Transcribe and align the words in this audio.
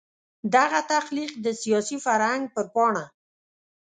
دغه 0.55 0.79
تخلیق 0.93 1.31
د 1.45 1.47
سیاسي 1.61 1.97
فرهنګ 2.05 2.43
پر 2.53 2.65
پاڼه. 2.75 3.03